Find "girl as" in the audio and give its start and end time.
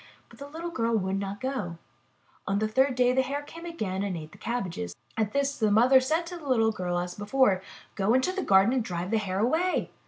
6.71-7.13